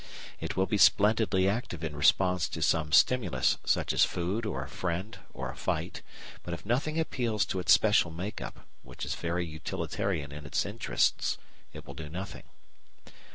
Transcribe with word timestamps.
It 0.39 0.57
will 0.57 0.65
be 0.65 0.79
splendidly 0.79 1.47
active 1.47 1.83
in 1.83 1.95
response 1.95 2.49
to 2.49 2.63
some 2.63 2.91
stimulus 2.91 3.59
such 3.63 3.93
as 3.93 4.03
food 4.03 4.47
or 4.47 4.63
a 4.63 4.67
friend 4.67 5.19
or 5.31 5.51
a 5.51 5.55
fight, 5.55 6.01
but 6.41 6.55
if 6.55 6.65
nothing 6.65 6.99
appeals 6.99 7.45
to 7.45 7.59
its 7.59 7.71
special 7.73 8.09
make 8.09 8.41
up, 8.41 8.61
which 8.81 9.05
is 9.05 9.13
very 9.13 9.45
utilitarian 9.45 10.31
in 10.31 10.43
its 10.43 10.65
interests, 10.65 11.37
it 11.71 11.85
will 11.85 11.93
do 11.93 12.09
nothing. 12.09 12.45